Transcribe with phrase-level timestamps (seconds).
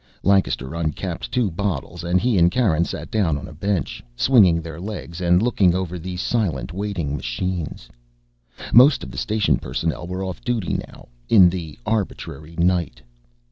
[0.23, 4.79] Lancaster uncapped two bottles, and he and Karen sat down on a bench, swinging their
[4.81, 7.87] legs and looking over the silent, waiting machines.
[8.73, 13.03] Most of the station personnel were off duty now, in the arbitrary "night."